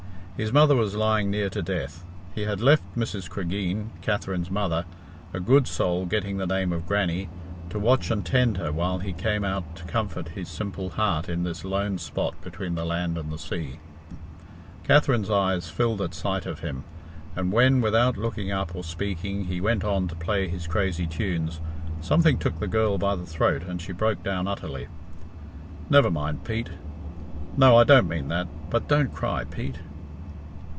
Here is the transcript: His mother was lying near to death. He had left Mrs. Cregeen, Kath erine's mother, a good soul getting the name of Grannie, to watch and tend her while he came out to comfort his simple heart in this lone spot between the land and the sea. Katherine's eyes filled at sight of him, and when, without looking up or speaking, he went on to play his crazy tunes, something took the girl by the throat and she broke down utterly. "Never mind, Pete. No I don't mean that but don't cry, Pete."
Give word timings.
His 0.37 0.51
mother 0.51 0.75
was 0.75 0.95
lying 0.95 1.29
near 1.29 1.51
to 1.51 1.61
death. 1.61 2.03
He 2.33 2.45
had 2.45 2.61
left 2.61 2.81
Mrs. 2.97 3.29
Cregeen, 3.29 3.91
Kath 4.01 4.25
erine's 4.27 4.49
mother, 4.49 4.85
a 5.35 5.39
good 5.39 5.67
soul 5.67 6.07
getting 6.07 6.37
the 6.37 6.47
name 6.47 6.73
of 6.73 6.87
Grannie, 6.87 7.29
to 7.69 7.77
watch 7.77 8.09
and 8.09 8.25
tend 8.25 8.57
her 8.57 8.71
while 8.71 8.97
he 8.97 9.13
came 9.13 9.43
out 9.43 9.75
to 9.75 9.83
comfort 9.83 10.29
his 10.29 10.49
simple 10.49 10.89
heart 10.89 11.29
in 11.29 11.43
this 11.43 11.63
lone 11.63 11.99
spot 11.99 12.33
between 12.41 12.73
the 12.73 12.85
land 12.85 13.19
and 13.19 13.31
the 13.31 13.37
sea. 13.37 13.77
Katherine's 14.83 15.29
eyes 15.29 15.69
filled 15.69 16.01
at 16.01 16.15
sight 16.15 16.47
of 16.47 16.61
him, 16.61 16.85
and 17.35 17.51
when, 17.51 17.79
without 17.79 18.17
looking 18.17 18.51
up 18.51 18.75
or 18.75 18.83
speaking, 18.83 19.43
he 19.43 19.61
went 19.61 19.83
on 19.83 20.07
to 20.07 20.15
play 20.15 20.47
his 20.47 20.65
crazy 20.65 21.05
tunes, 21.05 21.59
something 21.99 22.39
took 22.39 22.59
the 22.59 22.67
girl 22.67 22.97
by 22.97 23.15
the 23.15 23.27
throat 23.27 23.61
and 23.67 23.79
she 23.79 23.91
broke 23.91 24.23
down 24.23 24.47
utterly. 24.47 24.87
"Never 25.87 26.09
mind, 26.09 26.43
Pete. 26.43 26.69
No 27.57 27.77
I 27.77 27.83
don't 27.83 28.09
mean 28.09 28.29
that 28.29 28.47
but 28.71 28.87
don't 28.87 29.13
cry, 29.13 29.43
Pete." 29.43 29.77